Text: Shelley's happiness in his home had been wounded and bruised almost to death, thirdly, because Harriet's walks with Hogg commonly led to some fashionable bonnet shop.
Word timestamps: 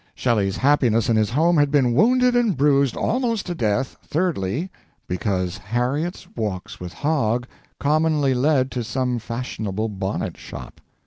Shelley's 0.15 0.57
happiness 0.57 1.09
in 1.09 1.15
his 1.15 1.29
home 1.29 1.57
had 1.57 1.69
been 1.69 1.93
wounded 1.93 2.35
and 2.35 2.57
bruised 2.57 2.95
almost 2.97 3.45
to 3.45 3.53
death, 3.53 3.97
thirdly, 4.03 4.71
because 5.07 5.59
Harriet's 5.59 6.27
walks 6.35 6.79
with 6.79 6.91
Hogg 6.91 7.45
commonly 7.79 8.33
led 8.33 8.71
to 8.71 8.83
some 8.83 9.19
fashionable 9.19 9.89
bonnet 9.89 10.37
shop. 10.37 10.81